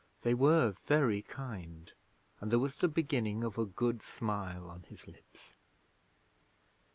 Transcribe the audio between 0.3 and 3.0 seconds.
were very kind, and there was the